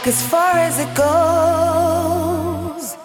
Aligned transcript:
walk 0.00 0.08
as 0.08 0.22
far 0.30 0.56
as 0.56 0.78
it 0.78 0.94
goes. 0.94 2.96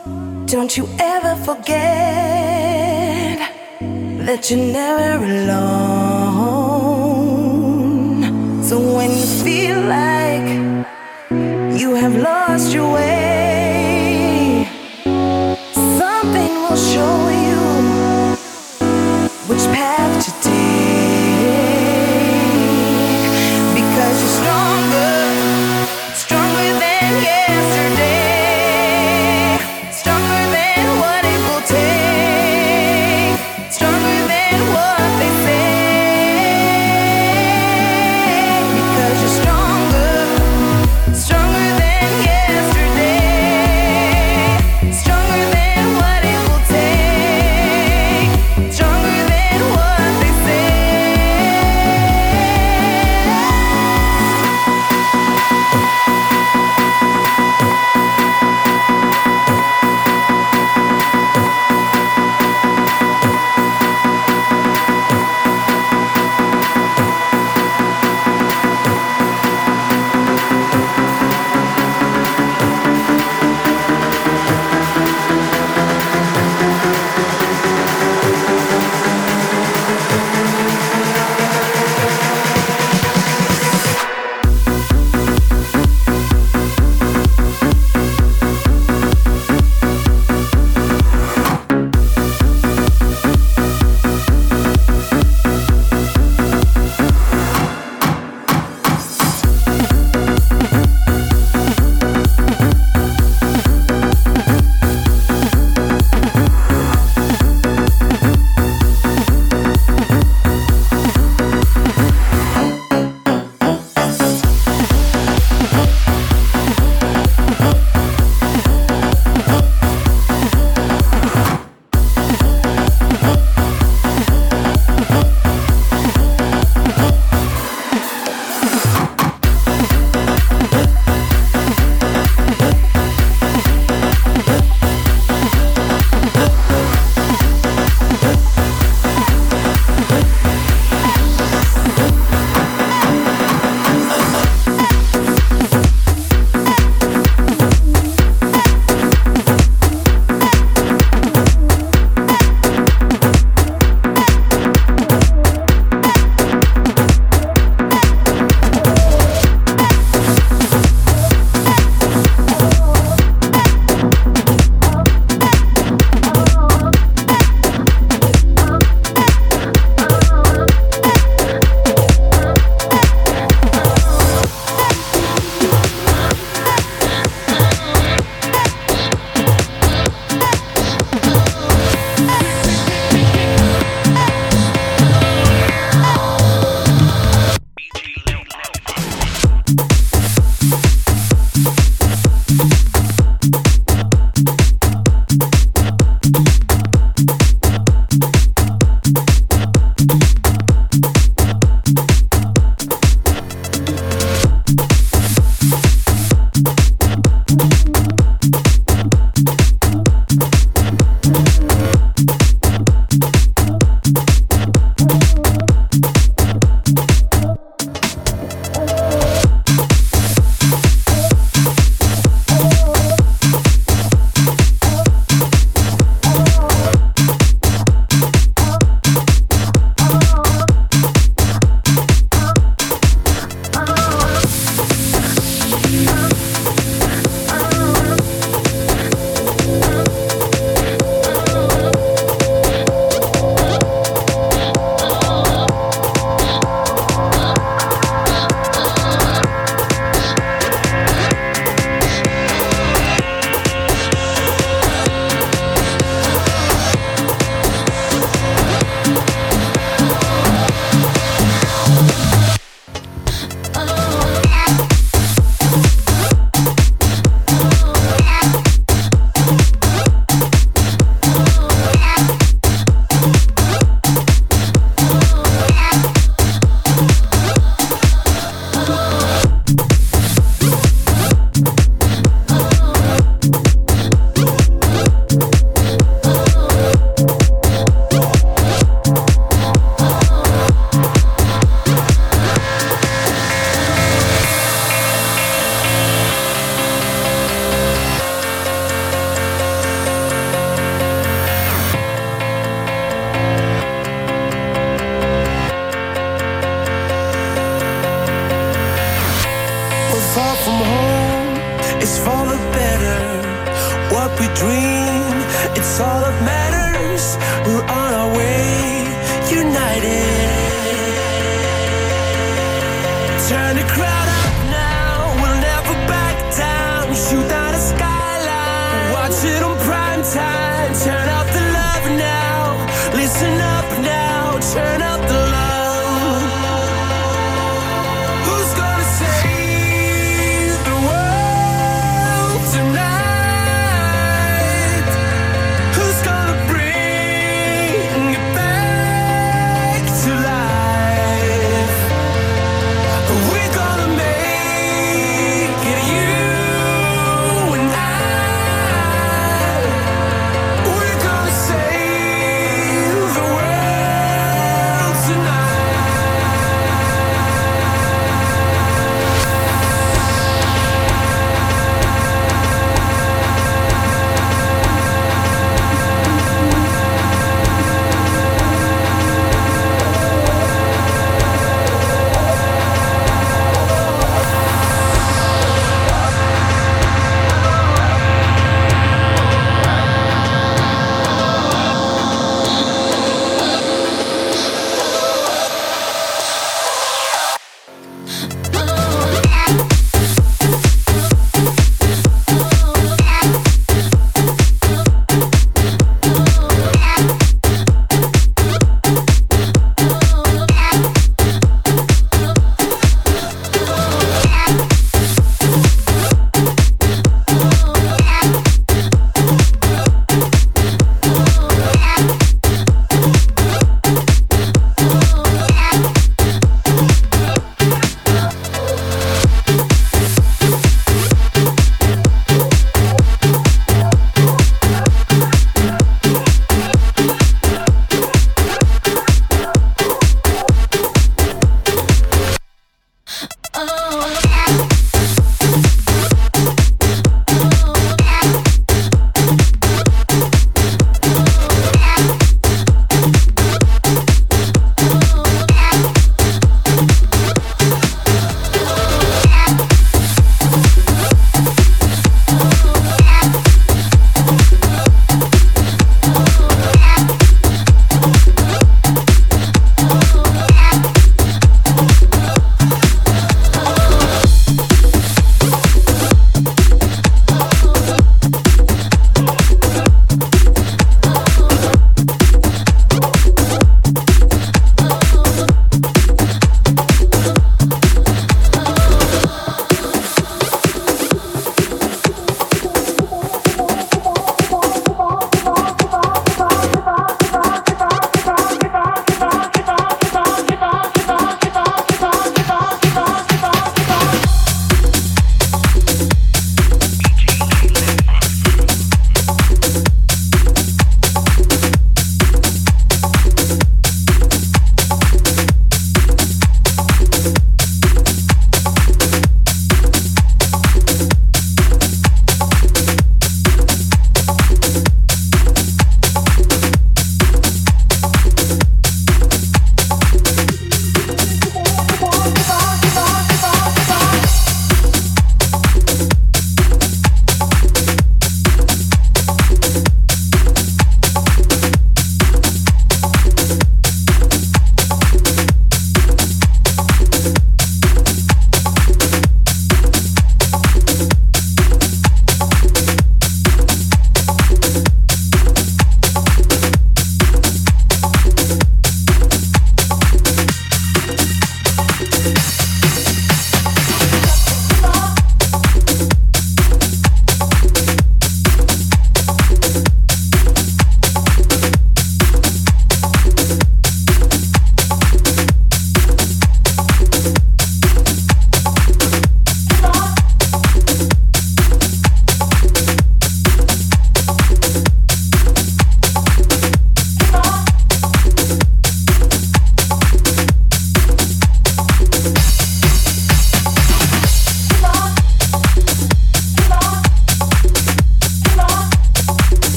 Don't 0.45 0.77
you 0.77 0.87
ever 0.99 1.35
forget 1.43 3.39
that 4.25 4.49
you're 4.49 4.59
never 4.59 5.25
alone. 5.25 5.43
So 8.63 8.79
when 8.79 9.11
you 9.11 9.25
feel 9.43 9.81
like 9.81 10.47
you 11.79 11.95
have 11.95 12.15
lost 12.15 12.73
your 12.73 12.93
way, 12.93 14.69
something 15.99 16.53
will 16.63 16.77
show 16.77 17.29
you 17.29 17.44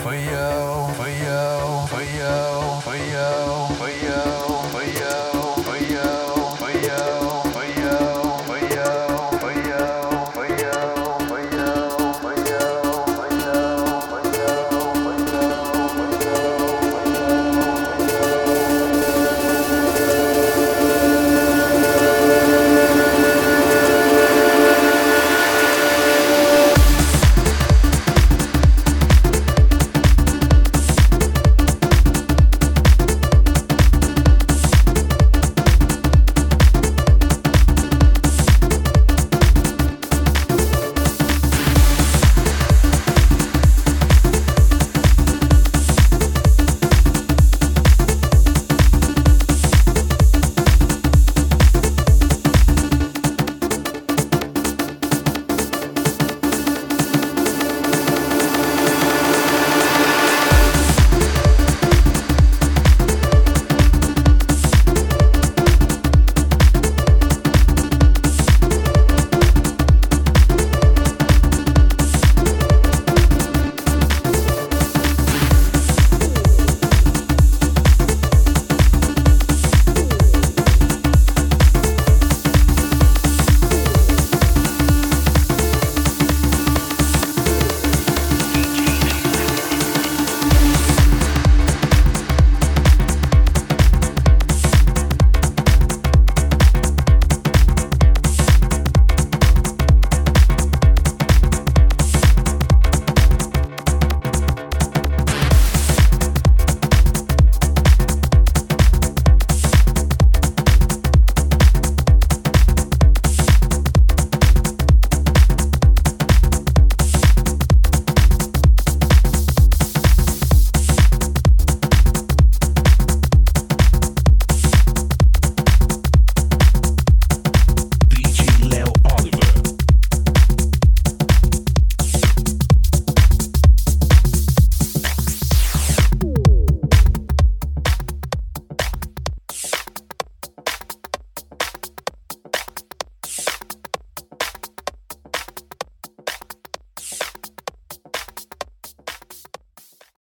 for 0.00 0.14
you. 0.14 0.51